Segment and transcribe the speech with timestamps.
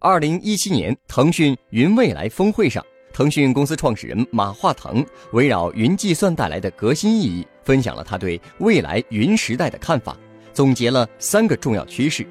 [0.00, 10.16] 二零一七年，腾讯云未来峰会上，腾讯公司创始人马化腾围绕云计算带来的革新意义，分享了他对未来云时代的看法，
[10.52, 12.24] 总结了三个重要趋势。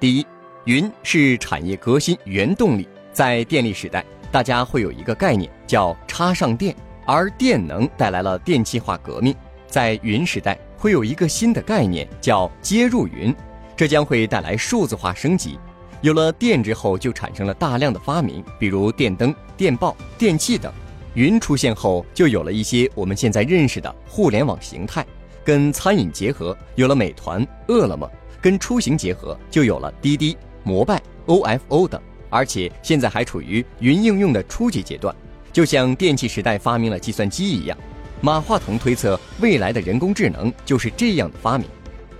[0.00, 0.26] 第一，
[0.64, 2.88] 云是产业革新原动力。
[3.12, 6.74] 在电力时代，大家会有一个概念叫插上电，
[7.06, 9.32] 而电能带来了电气化革命。
[9.68, 13.32] 在云时代，会有一个新的概念叫接入云，
[13.76, 15.56] 这将会带来数字化升级。
[16.04, 20.70] 有了电之后，就产生了大量的发明，比如电灯、电报、电器等。
[21.14, 25.02] 云出现后，就有了一些我们现在认识的互联网形态。
[25.42, 28.06] 跟餐饮结合，有了美团、饿了么；
[28.38, 31.98] 跟出行结合，就有了滴滴、摩拜、ofo 等。
[32.28, 35.16] 而且现在还处于云应用的初级阶段，
[35.54, 37.78] 就像电气时代发明了计算机一样。
[38.20, 41.66] 马化腾推测，未来的人工智能就是这样的发明。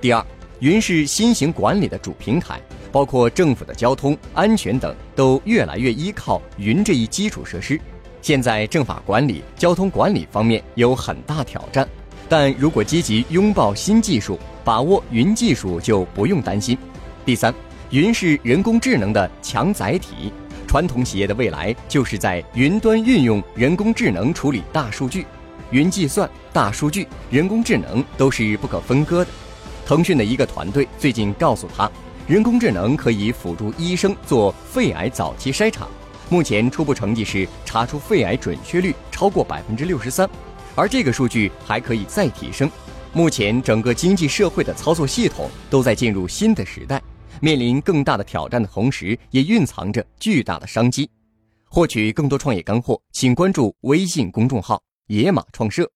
[0.01, 0.25] 第二，
[0.61, 2.59] 云是新型管理的主平台。
[2.95, 7.81] 包括政府的交通安全等，都越来越依靠云这一基础设施。
[8.23, 11.89] 现在政法管理、交通管理方面有很大挑战，
[12.29, 16.79] 但如果积极拥抱新技术，把握云技术，就不用担心。
[17.27, 17.53] 第三，
[17.91, 20.33] 云是人工智能的强载体。
[20.69, 25.27] 传统企业的未来就是在云端运用人工智能处理大数据，
[25.73, 29.33] 云计算、大数据、人工智能都是不可分割的。
[29.85, 31.91] 腾讯的一个团队最近告诉他。
[32.27, 35.87] 人工智能可以辅助医生做肺癌早期筛查，
[36.31, 40.27] 目前初步成绩是查出肺癌准确率超过百分之六十三，
[40.75, 42.71] 而这个数据还可以再提升。
[43.13, 47.03] 目前整个经济社会的操作系统都在进入新的时代，
[47.43, 51.11] 面临更大的挑战的同时，也蕴藏着巨大的商机。
[51.67, 55.91] 获取更多创业干货，请关注微信公众号“野马创社”。